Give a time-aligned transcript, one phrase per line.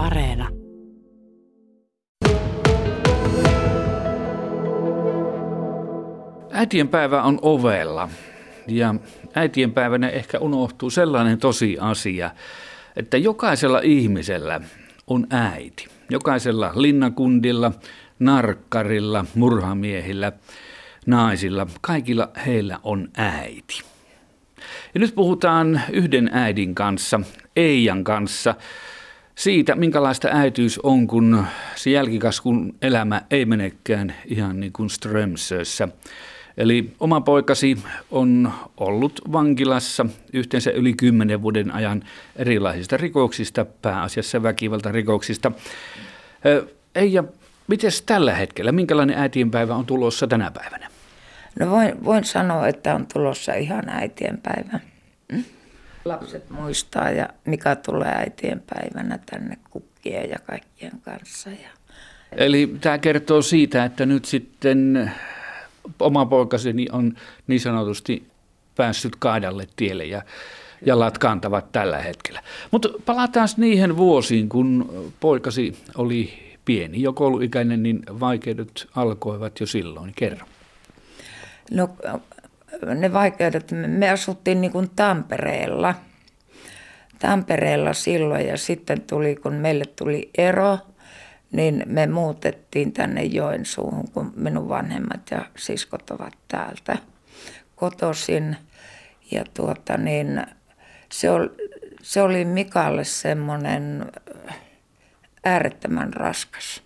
[0.00, 0.48] Areena.
[6.52, 8.08] Äitienpäivä on ovella
[8.66, 8.94] ja
[9.34, 12.30] äitienpäivänä ehkä unohtuu sellainen tosiasia,
[12.96, 14.60] että jokaisella ihmisellä
[15.06, 15.88] on äiti.
[16.10, 17.72] Jokaisella linnakundilla,
[18.18, 20.32] narkkarilla, murhamiehillä,
[21.06, 23.82] naisilla, kaikilla heillä on äiti.
[24.94, 27.20] Ja nyt puhutaan yhden äidin kanssa,
[27.56, 28.54] Eijan kanssa,
[29.40, 31.44] siitä, minkälaista äityys on, kun
[31.74, 35.88] se jälkikaskun elämä ei menekään ihan niin kuin Strömsössä.
[36.56, 37.78] Eli oma poikasi
[38.10, 42.04] on ollut vankilassa yhteensä yli kymmenen vuoden ajan
[42.36, 45.52] erilaisista rikoksista, pääasiassa väkivaltarikoksista.
[46.94, 47.24] Eija,
[47.68, 50.88] miten tällä hetkellä, minkälainen äitienpäivä on tulossa tänä päivänä?
[51.60, 54.80] No voin, voin sanoa, että on tulossa ihan äitienpäivä.
[55.32, 55.44] Mm?
[56.04, 61.50] Lapset muistaa ja mikä tulee äitienpäivänä tänne kukkien ja kaikkien kanssa.
[61.50, 61.68] Ja...
[62.32, 65.10] Eli tämä kertoo siitä, että nyt sitten
[66.00, 67.14] oma poikaseni on
[67.46, 68.26] niin sanotusti
[68.76, 70.22] päässyt kaadalle tielle ja
[70.86, 72.42] jalat kantavat tällä hetkellä.
[72.70, 80.12] Mutta palataan niihin vuosiin, kun poikasi oli pieni, jo kouluikäinen, niin vaikeudet alkoivat jo silloin.
[80.16, 80.46] Kerro.
[81.70, 81.88] No
[82.94, 85.94] ne vaikeudet, me asuttiin niin kuin Tampereella.
[87.18, 90.78] Tampereella silloin ja sitten tuli, kun meille tuli ero,
[91.52, 96.96] niin me muutettiin tänne Joensuuhun, kun minun vanhemmat ja siskot ovat täältä
[97.76, 98.56] kotoisin.
[99.30, 100.46] Ja tuota niin,
[101.12, 101.50] se oli,
[102.02, 104.12] se oli Mikalle semmoinen
[105.44, 106.82] äärettömän raskas.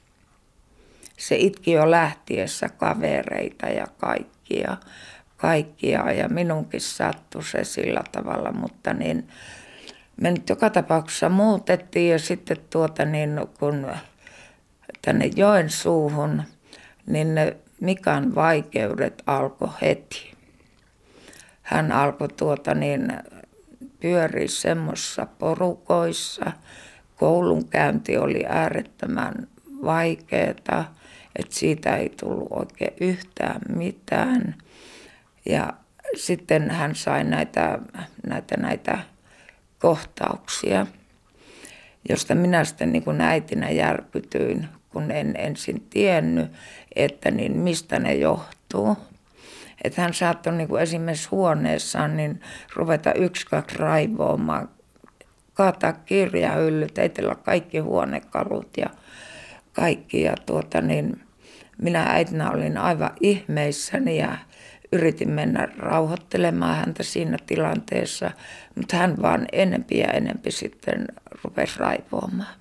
[1.19, 4.77] Se itki jo lähtiessä kavereita ja kaikkia,
[5.45, 9.29] kaikkia ja minunkin sattui se sillä tavalla, mutta niin
[10.21, 13.87] me nyt joka tapauksessa muutettiin ja sitten tuota niin kun
[15.03, 16.43] tänne joen suuhun,
[17.07, 20.33] niin ne Mikan vaikeudet alkoi heti.
[21.63, 23.13] Hän alkoi tuota niin
[24.01, 26.53] pyöriä semmoisissa porukoissa.
[27.17, 29.49] Koulunkäynti oli äärettömän
[29.85, 30.85] vaikeaa, että
[31.49, 34.55] siitä ei tullut oikein yhtään mitään.
[35.47, 35.73] Ja
[36.17, 37.79] sitten hän sai näitä,
[38.27, 38.99] näitä, näitä
[39.79, 40.87] kohtauksia,
[42.09, 46.53] josta minä sitten niin kuin äitinä järkytyin, kun en ensin tiennyt,
[46.97, 48.97] että niin mistä ne johtuu.
[49.85, 52.41] Että hän saattoi niin kuin esimerkiksi huoneessaan niin
[52.77, 54.69] ruveta yksi, kaksi raivoamaan,
[55.55, 58.87] kaataa kirjahyllyt, eitellä kaikki huonekalut ja
[59.73, 60.23] kaikki.
[60.23, 61.21] Ja tuota niin,
[61.79, 64.39] minä äitinä olin aivan ihmeissäni ja
[64.93, 68.31] yritin mennä rauhoittelemaan häntä siinä tilanteessa,
[68.75, 71.07] mutta hän vaan enempi ja enempi sitten
[71.45, 72.55] rupesi raivoamaan.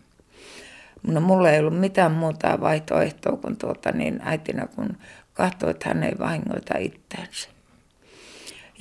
[1.08, 4.98] No mulla ei ollut mitään muuta vaihtoehtoa kuin tuota, niin äitinä, kun
[5.34, 7.50] katsoi, että hän ei vahingoita itteensä.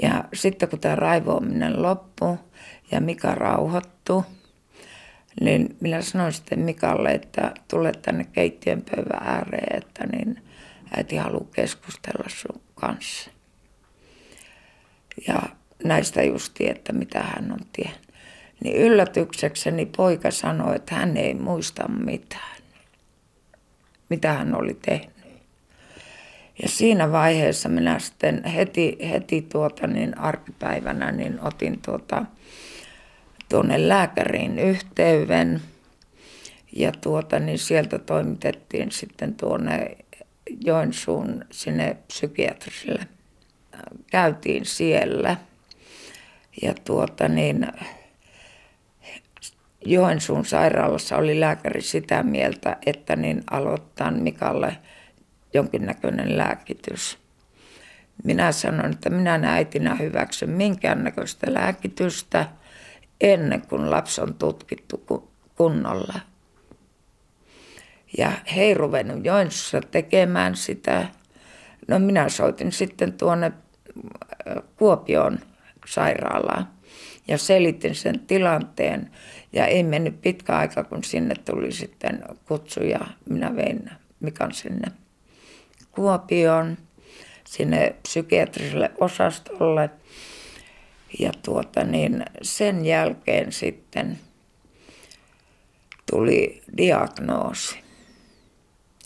[0.02, 2.36] Ja sitten kun tämä raivoaminen loppui
[2.90, 4.22] ja Mika rauhoittui,
[5.40, 10.42] niin minä sanoin sitten Mikalle, että tule tänne keittiön pöydän ääreen, että niin
[10.96, 13.30] äiti haluaa keskustella sun kanssa.
[15.28, 15.42] Ja
[15.84, 18.12] näistä justi, että mitä hän on tiennyt.
[18.64, 22.62] Niin yllätyksekseni poika sanoi, että hän ei muista mitään,
[24.08, 25.12] mitä hän oli tehnyt.
[26.62, 32.24] Ja siinä vaiheessa minä sitten heti, heti tuota niin arkipäivänä niin otin tuota,
[33.48, 35.62] tuonne lääkäriin yhteyden.
[36.76, 39.96] Ja tuota, niin sieltä toimitettiin sitten tuonne
[40.60, 43.06] Joensuun sinne psykiatriselle.
[44.10, 45.36] Käytiin siellä.
[46.62, 47.66] Ja tuota niin,
[49.84, 54.76] Joensuun sairaalassa oli lääkäri sitä mieltä, että niin aloittaa Mikalle
[55.54, 57.18] jonkinnäköinen lääkitys.
[58.24, 62.46] Minä sanoin, että minä äitinä hyväksyn minkäännäköistä lääkitystä
[63.20, 65.04] ennen kuin lapsi on tutkittu
[65.56, 66.31] kunnolla.
[68.18, 71.06] Ja he ei ruvennut Joensuussa tekemään sitä.
[71.88, 73.52] No minä soitin sitten tuonne
[74.76, 75.38] Kuopion
[75.86, 76.68] sairaalaan
[77.28, 79.10] ja selitin sen tilanteen.
[79.52, 84.92] Ja ei mennyt pitkä aika, kun sinne tuli sitten kutsu ja minä vein Mikan sinne
[85.90, 86.78] Kuopioon,
[87.44, 89.90] sinne psykiatriselle osastolle.
[91.18, 94.18] Ja tuota niin, sen jälkeen sitten
[96.10, 97.81] tuli diagnoosi.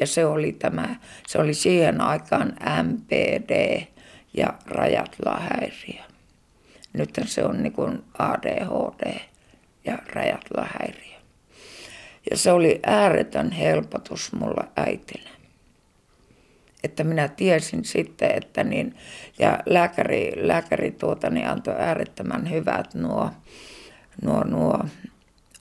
[0.00, 0.96] Ja se oli tämä,
[1.26, 3.82] se oli siihen aikaan MPD
[4.34, 6.02] ja rajatlohäiriö.
[6.92, 9.20] Nyt se on niin kuin ADHD
[9.84, 11.16] ja rajatlohäiriö.
[12.30, 15.30] Ja se oli ääretön helpotus mulla äitinä.
[16.84, 18.96] Että minä tiesin sitten, että niin,
[19.38, 23.30] ja lääkäri, lääkäri tuota, niin antoi äärettömän hyvät nuo,
[24.22, 24.78] nuo, nuo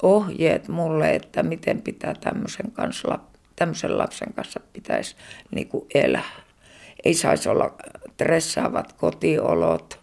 [0.04, 3.20] ohjeet mulle, että miten pitää tämmöisen, kanssa,
[3.56, 5.16] tämmöisen lapsen kanssa pitäisi
[5.52, 6.46] niin kuin elää.
[7.06, 7.76] Ei saisi olla
[8.16, 10.00] stressaavat kotiolot.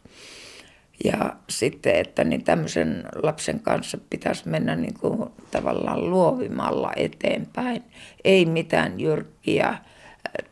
[1.05, 7.85] Ja sitten, että niin tämmöisen lapsen kanssa pitäisi mennä niin kuin tavallaan luovimalla eteenpäin.
[8.25, 9.79] Ei mitään jyrkkiä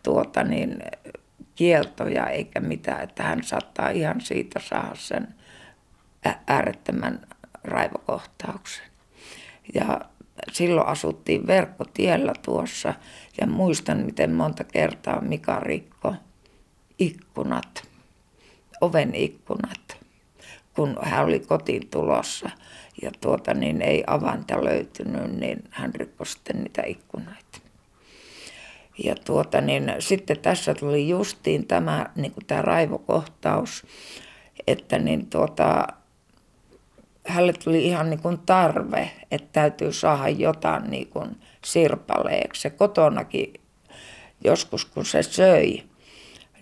[0.03, 0.79] tuota niin,
[1.55, 5.35] kieltoja eikä mitään, että hän saattaa ihan siitä saada sen
[6.47, 7.27] äärettömän
[7.65, 8.87] raivokohtauksen.
[9.75, 10.01] Ja
[10.53, 12.95] silloin asuttiin verkkotiellä tuossa
[13.41, 16.15] ja muistan, miten monta kertaa Mika rikko
[16.99, 17.89] ikkunat,
[18.81, 19.97] oven ikkunat,
[20.75, 22.51] kun hän oli kotiin tulossa
[23.03, 27.61] ja tuota, niin ei avainta löytynyt, niin hän rikkoi sitten niitä ikkunoita.
[29.05, 33.87] Ja tuota, niin sitten tässä tuli justiin tämä, niin kuin tämä raivokohtaus,
[34.67, 35.87] että niin tuota,
[37.27, 42.61] hänelle tuli ihan niin kuin tarve, että täytyy saada jotain niin kuin sirpaleeksi.
[42.61, 43.55] Se kotonakin
[44.45, 45.83] joskus, kun se söi,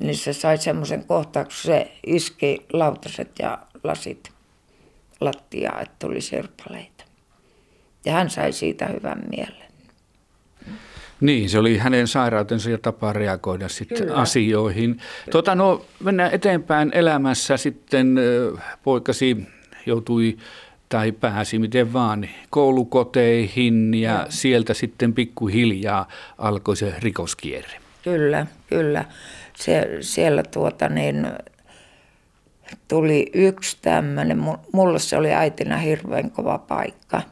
[0.00, 4.32] niin se sai semmoisen kohtauksen, se iski lautaset ja lasit
[5.20, 7.04] lattiaa, että tuli sirpaleita.
[8.04, 9.68] Ja hän sai siitä hyvän mielen.
[11.20, 14.14] Niin, se oli hänen sairautensa ja tapa reagoida sitten Kyllä.
[14.14, 15.00] asioihin.
[15.30, 18.16] Tuota, no, mennään eteenpäin elämässä sitten
[18.82, 19.46] poikasi
[19.86, 20.36] joutui
[20.88, 26.08] tai pääsi miten vaan koulukoteihin ja ja sieltä sitten pikkuhiljaa
[26.38, 27.80] alkoi se rikoskierre.
[28.04, 29.04] Kyllä, kyllä.
[29.56, 31.26] Se, siellä tuota niin,
[32.88, 34.38] tuli yksi tämmöinen,
[34.72, 37.22] mulle se oli äitinä hirveän kova paikka,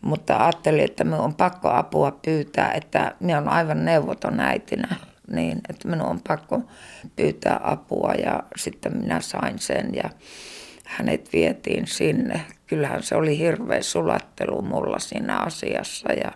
[0.00, 4.96] mutta ajattelin, että minun on pakko apua pyytää, että minä olen aivan neuvoton äitinä,
[5.30, 6.60] niin että minun on pakko
[7.16, 10.10] pyytää apua ja sitten minä sain sen ja
[10.98, 12.40] hänet vietiin sinne.
[12.66, 16.32] Kyllähän se oli hirveä sulattelu mulla siinä asiassa ja,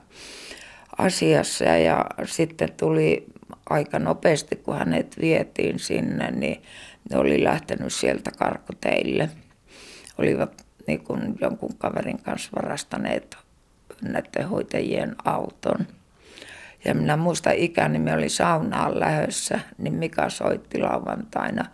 [0.99, 3.26] asiassa ja sitten tuli
[3.70, 6.62] aika nopeasti, kun hänet vietiin sinne, niin
[7.10, 9.31] ne oli lähtenyt sieltä karkuteille.
[10.19, 13.37] Olivat niin kuin jonkun kaverin kanssa varastaneet
[14.02, 15.87] näiden hoitajien auton.
[16.84, 21.64] Ja minä muistan ikäni, me oli saunaan lähössä, niin Mika soitti lauantaina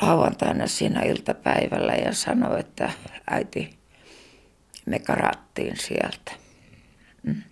[0.00, 2.90] lauantaina siinä iltapäivällä ja sanoi, että
[3.30, 3.78] äiti,
[4.86, 6.32] me karattiin sieltä.
[7.22, 7.42] Mm.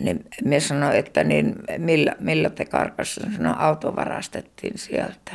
[0.00, 3.38] Niin me sanoi, että niin, millä, millä te karkasitte?
[3.38, 5.32] No auto varastettiin sieltä.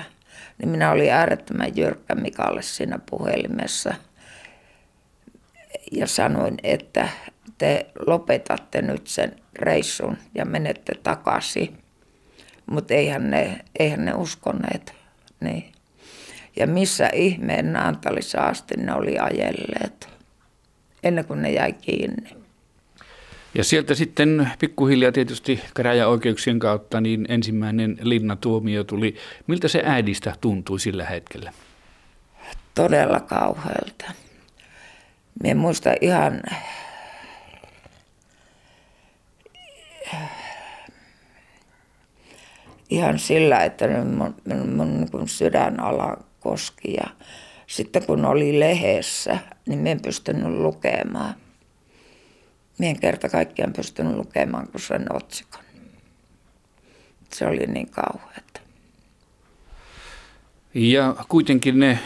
[0.57, 3.93] Niin minä olin äärettömän jyrkkä Mikalle siinä puhelimessa
[5.91, 7.09] ja sanoin, että
[7.57, 11.77] te lopetatte nyt sen reissun ja menette takaisin.
[12.65, 14.98] Mutta eihän ne, eihän ne uskoneet.
[15.39, 15.71] Niin.
[16.55, 20.09] Ja missä ihmeen Naantalissa asti ne oli ajelleet,
[21.03, 22.39] ennen kuin ne jäi kiinni.
[23.55, 29.15] Ja sieltä sitten pikkuhiljaa tietysti käräjäoikeuksien kautta niin ensimmäinen linnatuomio tuli.
[29.47, 31.53] Miltä se äidistä tuntui sillä hetkellä?
[32.75, 34.11] Todella kauhealta.
[35.43, 36.41] Minä muista ihan
[42.89, 46.93] ihan sillä, että mun, mun, mun niin sydän ala koski.
[46.93, 47.07] Ja
[47.67, 51.33] sitten kun oli lehdessä, niin en pystynyt lukemaan.
[52.79, 55.63] en kerta kaikkiaan pystynyt lukemaan kuin sen otsikon.
[57.33, 58.59] Se oli niin kauheata.
[60.73, 61.99] Ja kuitenkin ne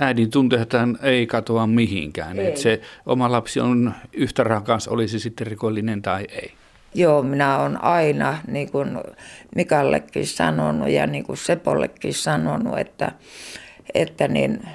[0.00, 2.38] äidin tunteethan ei katoa mihinkään.
[2.38, 2.46] Ei.
[2.46, 6.54] Että se oma lapsi on yhtä rakas, olisi sitten rikollinen tai ei.
[6.94, 8.98] Joo, minä olen aina, niin kuin
[9.56, 13.12] Mikallekin sanonut ja niin kuin Sepollekin sanonut, että,
[13.94, 14.68] että, niin,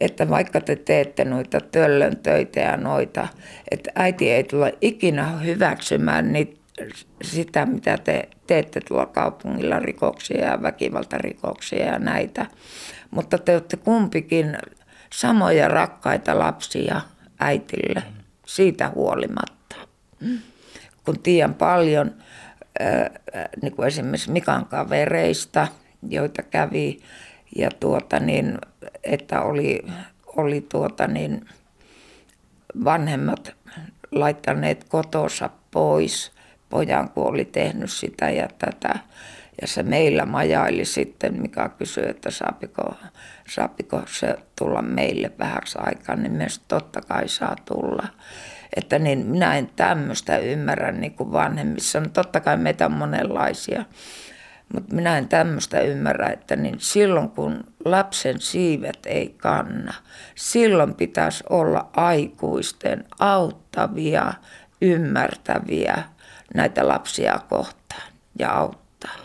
[0.00, 3.28] että vaikka te teette noita töllön töitä ja noita,
[3.70, 6.58] että äiti ei tule ikinä hyväksymään niitä,
[7.22, 12.46] sitä, mitä te teette tuolla kaupungilla, rikoksia ja väkivaltarikoksia ja näitä.
[13.10, 14.58] Mutta te olette kumpikin
[15.12, 17.00] samoja rakkaita lapsia
[17.40, 18.02] äitille
[18.46, 19.76] siitä huolimatta.
[20.20, 20.38] Mm
[21.08, 22.14] kun tiedän paljon
[23.62, 25.68] niin kuin esimerkiksi Mikan kavereista,
[26.08, 27.00] joita kävi,
[27.56, 28.58] ja tuota niin,
[29.04, 29.86] että oli,
[30.36, 31.46] oli tuota niin,
[32.84, 33.54] vanhemmat
[34.12, 36.32] laittaneet kotosa pois
[36.68, 38.98] pojan, kun oli tehnyt sitä ja tätä.
[39.60, 42.94] Ja se meillä majaili sitten, mikä kysyi, että saapiko,
[43.48, 48.06] saapiko se tulla meille vähäksi aikaa, niin myös totta kai saa tulla.
[48.76, 52.00] Että niin minä en tämmöistä ymmärrä niin kuin vanhemmissa.
[52.00, 53.84] No totta kai meitä on monenlaisia,
[54.74, 59.94] mutta minä en tämmöistä ymmärrä, että niin silloin kun lapsen siivet ei kanna,
[60.34, 64.32] silloin pitäisi olla aikuisten auttavia,
[64.82, 66.02] ymmärtäviä
[66.54, 69.16] näitä lapsia kohtaan ja auttaa.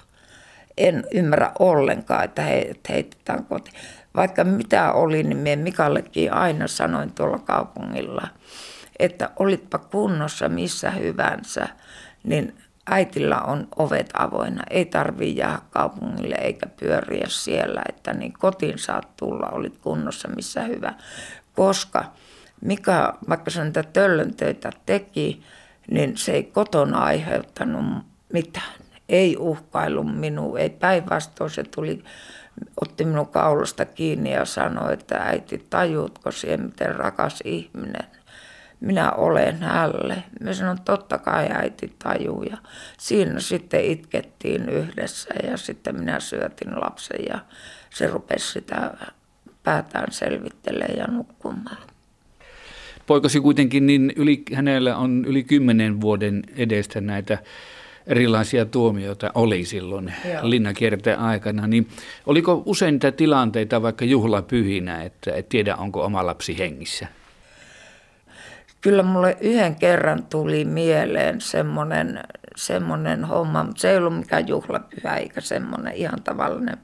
[0.78, 3.76] En ymmärrä ollenkaan, että he, heitetään kotiin.
[4.16, 8.28] Vaikka mitä oli, niin minä Mikallekin aina sanoin tuolla kaupungilla,
[9.00, 11.68] että olitpa kunnossa missä hyvänsä,
[12.24, 14.64] niin äitillä on ovet avoinna.
[14.70, 20.62] Ei tarvitse jäädä kaupungille eikä pyöriä siellä, että niin kotiin saat tulla, olit kunnossa missä
[20.62, 20.94] hyvä.
[21.54, 22.06] Koska
[22.62, 25.44] mikä, vaikka se niitä töllön töitä teki,
[25.92, 27.86] niin se ei kotona aiheuttanut
[28.34, 28.74] mitään.
[29.10, 32.04] Ei uhkailu minua, ei päinvastoin se tuli,
[32.82, 38.08] otti minun kaulasta kiinni ja sanoi, että äiti, tajuutko siihen, miten rakas ihminen
[38.84, 40.24] minä olen hälle.
[40.42, 42.44] Mä sanon, totta kai äiti tajuu.
[42.44, 42.58] Ja
[42.98, 47.40] siinä sitten itkettiin yhdessä ja sitten minä syötin lapsen ja
[47.90, 48.92] se rupesi sitä
[49.64, 51.78] päätään selvittelemään ja nukkumaan.
[53.08, 57.38] Poikasi kuitenkin, niin yli, hänellä on yli kymmenen vuoden edestä näitä
[58.08, 60.50] erilaisia tuomioita oli silloin Joo.
[60.50, 61.88] linnakierteen aikana, niin
[62.26, 67.08] oliko usein niitä tilanteita vaikka juhlapyhinä, että et tiedä onko oma lapsi hengissä?
[68.84, 72.20] Kyllä mulle yhden kerran tuli mieleen semmoinen,
[72.56, 76.78] semmoinen homma, mutta se ei ollut mikään juhlapyhä eikä semmoinen ihan tavallinen,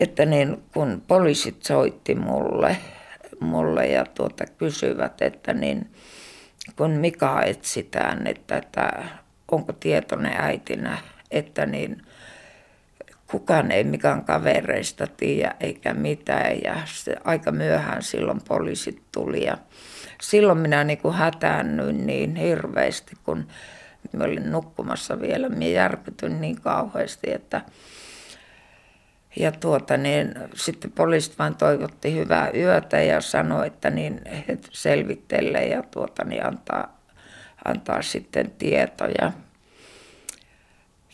[0.00, 2.76] että niin, kun poliisit soitti mulle,
[3.40, 5.90] mulle ja tuota, kysyvät, että niin,
[6.76, 9.04] kun Mika etsitään, että, että
[9.52, 10.98] onko tietoinen äitinä,
[11.30, 12.02] että niin,
[13.30, 16.56] kukaan ei mikään kavereista tiedä eikä mitään.
[16.64, 16.76] Ja
[17.24, 19.58] aika myöhään silloin poliisit tuli ja
[20.20, 23.46] silloin minä niin kuin hätäännyin niin hirveästi, kun
[24.12, 25.48] mä olin nukkumassa vielä.
[25.48, 27.60] Minä järkytyin niin kauheasti, että
[29.36, 35.68] ja tuota, niin, sitten poliisit vain toivotti hyvää yötä ja sanoi, että niin, he selvittelee
[35.68, 37.00] ja tuota, niin antaa,
[37.64, 39.32] antaa sitten tietoja.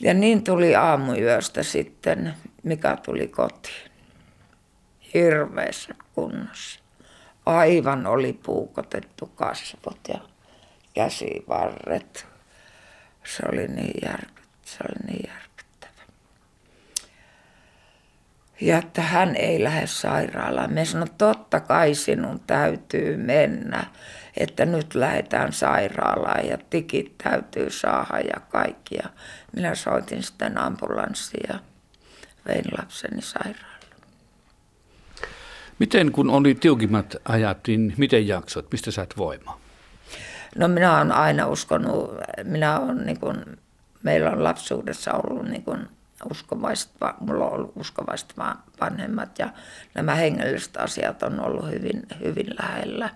[0.01, 3.91] Ja niin tuli aamuyöstä sitten, mikä tuli kotiin.
[5.15, 6.86] Hirveässä kunnossa.
[7.47, 10.19] Aivan oli puukotettu kasvot ja
[10.95, 12.26] käsivarret.
[13.25, 14.47] Se oli niin järkyttävä.
[14.65, 16.03] Se oli niin järkyttävä.
[18.61, 20.73] Ja että hän ei lähde sairaalaan.
[20.73, 23.87] Me sanoin, totta kai sinun täytyy mennä
[24.37, 28.95] että nyt lähdetään sairaalaan ja tikit täytyy saada ja kaikki.
[28.95, 29.09] Ja
[29.57, 31.59] minä soitin sitten ambulanssia ja
[32.49, 33.75] vein lapseni sairaalaan.
[35.78, 38.73] Miten kun oli tiukimmat ajat, niin miten jaksot?
[38.73, 39.61] Mistä saat voimaa?
[40.56, 42.11] No minä olen aina uskonut,
[42.45, 43.45] minä olen niin kuin,
[44.02, 45.88] meillä on lapsuudessa ollut niin kuin
[46.30, 46.90] uskovaiset,
[47.21, 48.35] mulla on ollut uskovaiset
[48.80, 49.49] vanhemmat ja
[49.95, 53.11] nämä hengelliset asiat on ollut hyvin, hyvin lähellä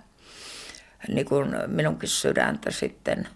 [1.09, 3.29] niin kuin minunkin sydäntä sitten.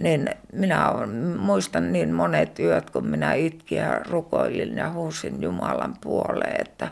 [0.00, 0.92] Niin minä
[1.38, 6.88] muistan niin monet yöt, kun minä itkin ja rukoilin ja huusin Jumalan puoleen, että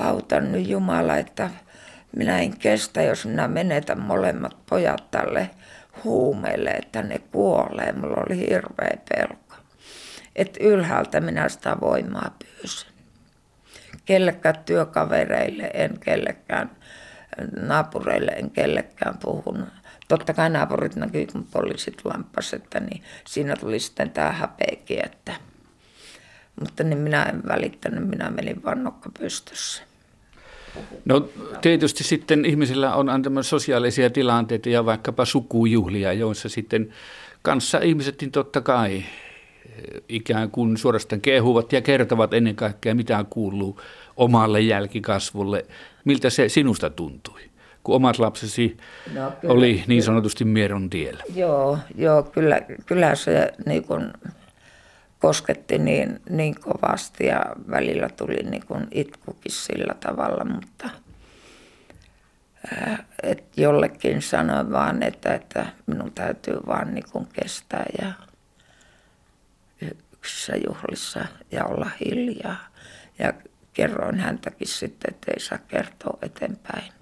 [0.00, 1.50] autan nyt Jumala, että
[2.16, 5.50] minä en kestä, jos minä menetän molemmat pojat tälle
[6.04, 7.92] huumeelle, että ne kuolee.
[7.92, 9.54] Mulla oli hirveä pelko.
[10.36, 12.90] Että ylhäältä minä sitä voimaa pyysin.
[14.04, 16.70] Kellekään työkavereille, en kellekään
[17.60, 19.68] naapureille en kellekään puhunut.
[20.08, 25.32] Totta kai naapurit näkyy, kun poliisit lampas, että niin siinä tuli sitten tämä häpeäkin, että
[26.60, 29.89] mutta niin minä en välittänyt, minä menin vaan nokka pystyssä.
[31.04, 31.28] No
[31.60, 33.08] tietysti sitten ihmisillä on
[33.42, 36.92] sosiaalisia tilanteita ja vaikkapa sukujuhlia, joissa sitten
[37.42, 39.04] kanssa ihmiset niin totta kai eh,
[40.08, 43.80] ikään kuin suorastaan kehuvat ja kertovat ennen kaikkea, mitä kuuluu
[44.16, 45.66] omalle jälkikasvulle.
[46.04, 47.40] Miltä se sinusta tuntui,
[47.82, 48.76] kun omat lapsesi
[49.14, 51.22] no, kyllä, oli niin sanotusti mieron tiellä?
[51.34, 54.12] Joo, joo kyllä, kyllä se niin kun
[55.20, 60.90] kosketti niin, niin kovasti ja välillä tuli niin kun itkukin sillä tavalla, mutta
[63.22, 68.12] et jollekin sanoin vaan, että, että minun täytyy vaan niin kun kestää ja
[70.12, 72.66] yksissä juhlissa ja olla hiljaa.
[73.18, 73.32] Ja
[73.72, 76.92] kerroin häntäkin sitten, että ei saa kertoa eteenpäin.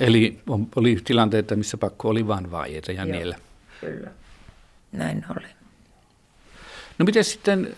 [0.00, 0.40] Eli
[0.76, 3.36] oli tilanteita, missä pakko oli vain vaieta ja Joo, niillä.
[3.80, 4.10] Kyllä,
[4.92, 5.59] näin oli.
[7.00, 7.76] No miten sitten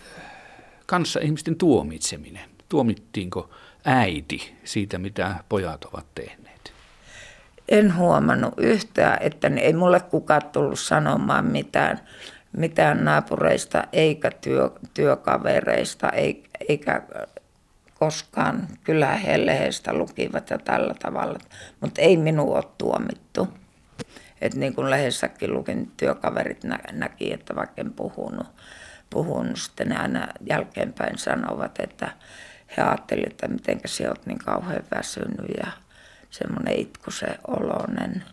[0.86, 2.50] kanssa ihmisten tuomitseminen?
[2.68, 3.50] Tuomittiinko
[3.84, 6.72] äiti siitä, mitä pojat ovat tehneet?
[7.68, 12.00] en huomannut yhtään, että ei mulle kukaan tullut sanomaan mitään,
[12.56, 16.10] mitään naapureista eikä työ, työkavereista
[16.68, 17.02] eikä
[17.98, 18.68] koskaan.
[18.84, 19.38] Kyllä he
[19.92, 21.38] lukivat ja tällä tavalla,
[21.80, 23.48] mutta ei minua ole tuomittu.
[24.40, 28.46] Et niin kuin lehdessäkin lukin, työkaverit nä- näki, että vaikka en puhunut,
[29.12, 32.12] puhunut, sitten ne aina jälkeenpäin sanovat, että
[32.76, 35.72] he ajattelivat, että miten se olet niin kauhean väsynyt ja
[36.30, 38.24] semmoinen itku se oloinen.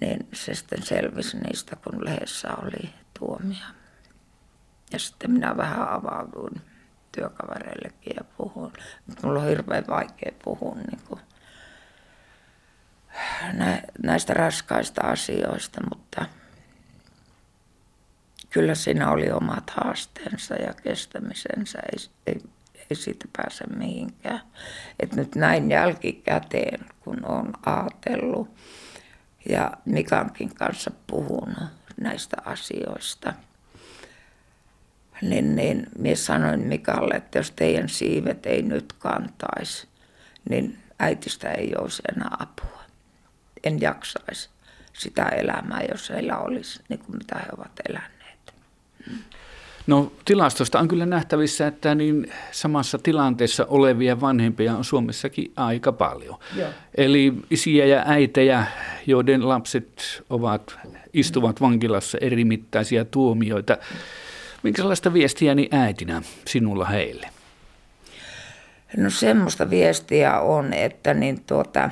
[0.00, 3.66] Niin se sitten selvisi niistä, kun lehdessä oli tuomia.
[4.92, 6.60] Ja sitten minä vähän avauduin
[7.12, 8.72] työkavereillekin ja puhun.
[9.22, 11.20] Mulla on hirveän vaikea puhua niin kuin
[14.02, 16.26] näistä raskaista asioista, mutta
[18.56, 21.78] kyllä siinä oli omat haasteensa ja kestämisensä.
[21.78, 22.40] Ei, ei,
[22.90, 24.40] ei siitä pääse mihinkään.
[25.00, 28.50] Et nyt näin jälkikäteen, kun on ajatellut
[29.48, 31.68] ja Mikankin kanssa puhunut
[32.00, 33.32] näistä asioista,
[35.22, 39.88] niin, niin minä sanoin Mikalle, että jos teidän siivet ei nyt kantaisi,
[40.50, 42.82] niin äitistä ei olisi enää apua.
[43.64, 44.50] En jaksaisi
[44.92, 48.15] sitä elämää, jos heillä olisi niin kuin mitä he ovat eläneet.
[49.86, 56.38] No tilastosta on kyllä nähtävissä, että niin samassa tilanteessa olevia vanhempia on Suomessakin aika paljon.
[56.56, 56.68] Joo.
[56.94, 58.66] Eli isiä ja äitejä,
[59.06, 60.78] joiden lapset ovat,
[61.12, 63.76] istuvat vankilassa eri mittaisia tuomioita.
[64.62, 67.28] Minkälaista viestiä niin äitinä sinulla heille?
[68.96, 71.90] No semmoista viestiä on, että niin tuota,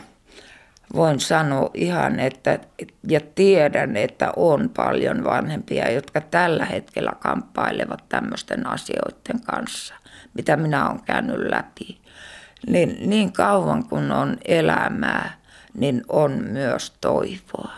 [0.95, 2.59] voin sanoa ihan, että
[3.09, 9.95] ja tiedän, että on paljon vanhempia, jotka tällä hetkellä kamppailevat tämmöisten asioiden kanssa,
[10.35, 11.99] mitä minä olen käynyt läpi.
[12.67, 15.38] Niin, niin kauan kun on elämää,
[15.75, 17.76] niin on myös toivoa.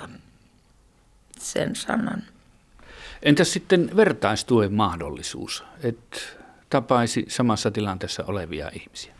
[1.38, 2.22] Sen sanan.
[3.22, 6.18] Entäs sitten vertaistuen mahdollisuus, että
[6.70, 9.15] tapaisi samassa tilanteessa olevia ihmisiä?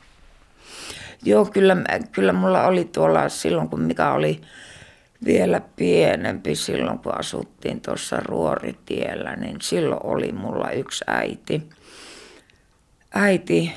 [1.23, 1.77] Joo, kyllä,
[2.13, 4.41] kyllä mulla oli tuolla silloin, kun mikä oli
[5.25, 11.69] vielä pienempi silloin, kun asuttiin tuossa Ruoritiellä, niin silloin oli mulla yksi äiti.
[13.15, 13.73] Äiti,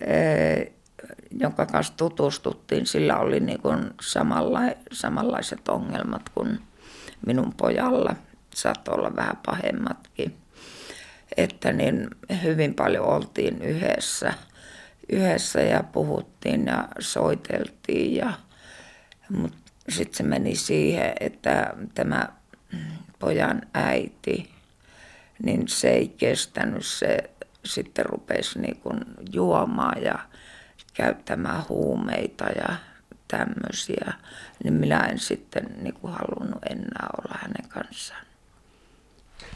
[0.00, 0.72] eh,
[1.40, 4.60] jonka kanssa tutustuttiin, sillä oli niin kuin samalla,
[4.92, 6.58] samanlaiset ongelmat kuin
[7.26, 8.16] minun pojalla.
[8.54, 10.36] Saattoi olla vähän pahemmatkin.
[11.36, 12.08] Että niin
[12.42, 14.34] hyvin paljon oltiin yhdessä–
[15.12, 18.16] yhdessä ja puhuttiin ja soiteltiin.
[18.16, 18.32] Ja,
[19.28, 22.28] mutta sitten se meni siihen, että tämä
[23.18, 24.50] pojan äiti,
[25.42, 26.86] niin se ei kestänyt.
[26.86, 27.30] Se
[27.64, 28.80] sitten rupesi niin
[29.32, 30.18] juomaan ja
[30.94, 32.76] käyttämään huumeita ja
[33.28, 34.12] tämmöisiä.
[34.64, 38.26] Niin minä en sitten niin halunnut enää olla hänen kanssaan.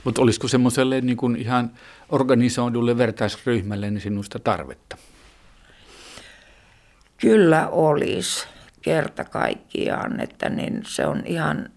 [0.05, 1.71] Mutta olisiko semmoiselle niin ihan
[2.09, 4.97] organisoidulle vertaisryhmälle niin sinusta tarvetta?
[7.21, 8.47] Kyllä olisi
[8.83, 11.69] kerta kaikkiaan, että niin se on ihan,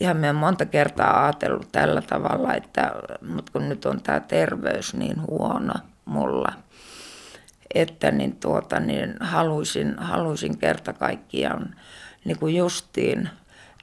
[0.00, 2.92] ihan meidän monta kertaa ajatellut tällä tavalla, että
[3.28, 6.52] mutta kun nyt on tämä terveys niin huono mulla,
[7.74, 11.74] että niin tuota, niin haluaisin, haluaisin kerta kaikkiaan
[12.24, 13.28] niin kuin justiin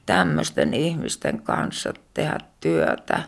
[0.06, 3.24] tämmöisten ihmisten kanssa tehdä työtä,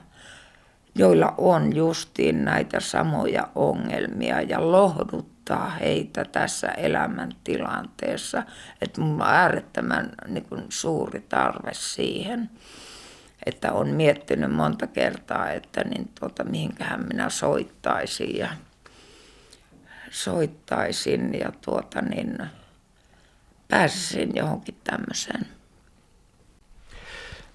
[0.96, 8.44] joilla on justiin näitä samoja ongelmia ja lohdut auttaa heitä tässä elämäntilanteessa.
[8.82, 12.50] Että minulla on äärettömän niin kuin, suuri tarve siihen,
[13.46, 18.50] että on miettinyt monta kertaa, että niin, tuota, mihinkähän minä soittaisin ja
[20.12, 22.38] soittaisin ja tuota, niin,
[23.68, 25.48] pääsisin johonkin tämmöiseen.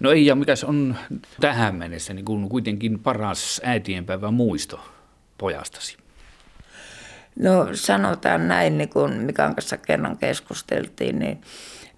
[0.01, 0.97] No ei, ja mikäs on
[1.41, 4.81] tähän mennessä niin kuitenkin paras äitienpäivä muisto
[5.39, 6.02] pojastasi?
[7.39, 11.41] No sanotaan näin, niin kuin Mikan kanssa kerran keskusteltiin, niin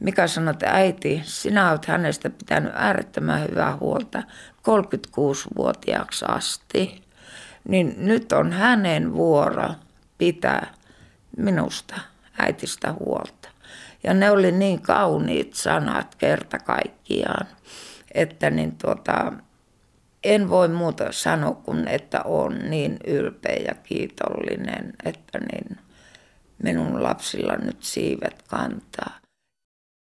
[0.00, 4.22] Mika sanoi, että äiti, sinä olet hänestä pitänyt äärettömän hyvää huolta
[4.58, 7.02] 36-vuotiaaksi asti.
[7.68, 9.70] Niin nyt on hänen vuoro
[10.18, 10.66] pitää
[11.36, 11.94] minusta
[12.38, 13.48] äitistä huolta.
[14.04, 17.46] Ja ne oli niin kauniit sanat kerta kaikkiaan,
[18.14, 19.32] että niin tuota,
[20.24, 25.78] en voi muuta sanoa kuin, että olen niin ylpeä ja kiitollinen, että niin
[26.62, 29.23] minun lapsilla nyt siivet kantaa.